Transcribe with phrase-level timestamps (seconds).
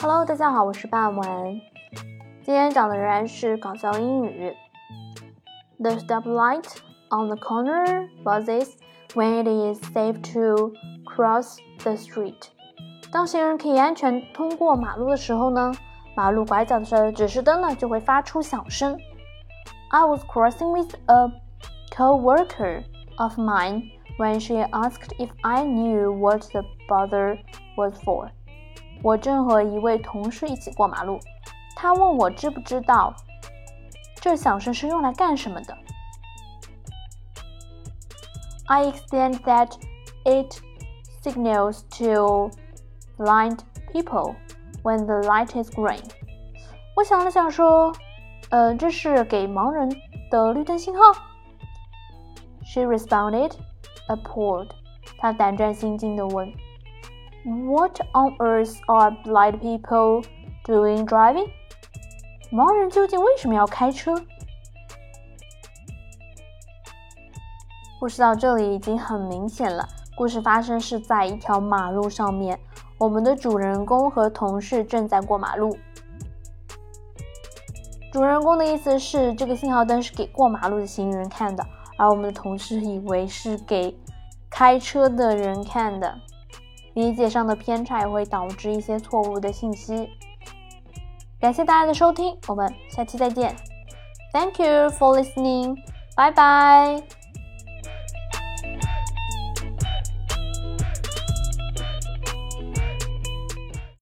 [0.00, 1.60] Hello，大家好，我是半文。
[2.42, 4.54] 今天讲的仍然是搞笑英语。
[5.78, 6.64] The stoplight
[7.10, 8.74] on the corner buzzes
[9.14, 10.72] when it is safe to
[11.04, 12.48] cross the street。
[13.10, 15.72] 当行人可以安全通过马路的时候呢，
[16.14, 18.98] 马路拐角的指示灯呢就会发出响声。
[19.90, 21.30] I was crossing with a
[21.96, 22.82] co-worker
[23.18, 27.38] of mine when she asked if I knew what the buzzer
[27.76, 28.30] was for。
[29.03, 31.19] 我正和一位同事一起过马路，
[31.75, 33.13] 他问我知不知道
[34.15, 35.77] 这响声是用来干什么的。
[38.67, 39.73] I explained that
[40.23, 40.61] it
[41.23, 42.51] signals to
[43.17, 43.59] blind
[43.91, 44.35] people
[44.83, 46.03] when the light is green。
[46.95, 47.91] 我想了想说，
[48.49, 49.89] 呃，这是给盲人
[50.29, 51.03] 的绿灯信号。
[52.63, 53.51] She responded,
[54.07, 54.69] appalled。
[55.17, 56.53] 她胆战心惊地问。
[57.43, 60.23] What on earth are blind people
[60.63, 61.49] doing driving？
[62.51, 64.13] 盲人究竟为什么要开车？
[67.99, 69.87] 故事到这里已经很明显了。
[70.15, 72.59] 故事发生是在一条马路上面，
[72.99, 75.75] 我们的主人公和同事正在过马路。
[78.13, 81.65] 主人公的意思是这个信号灯是给过马路的行人看的，
[81.97, 83.97] 而我们的同事以为是给
[84.47, 86.19] 开车的人看的。
[86.93, 90.09] 理解上的偏差也会导致一些错误的信息。
[91.39, 93.55] 感谢大家的收听，我们下期再见。
[94.33, 95.75] Thank you for listening.
[96.15, 97.20] Bye bye.